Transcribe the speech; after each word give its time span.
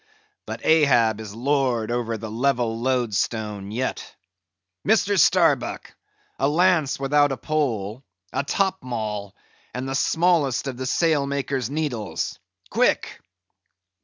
But 0.47 0.65
Ahab 0.65 1.21
is 1.21 1.35
lord 1.35 1.91
over 1.91 2.17
the 2.17 2.31
level 2.31 2.79
loadstone 2.81 3.69
yet. 3.71 4.15
Mr. 4.83 5.15
Starbuck—a 5.19 6.47
lance 6.49 6.99
without 6.99 7.31
a 7.31 7.37
pole; 7.37 8.03
a 8.33 8.43
top 8.43 8.81
maul, 8.81 9.35
and 9.75 9.87
the 9.87 9.93
smallest 9.93 10.65
of 10.65 10.77
the 10.77 10.87
sail 10.87 11.27
maker's 11.27 11.69
needles. 11.69 12.39
Quick!" 12.71 13.21